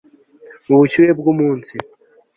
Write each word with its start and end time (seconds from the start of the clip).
mu 0.67 0.75
bushyuhe 0.79 1.11
bwumunsi 1.19 1.75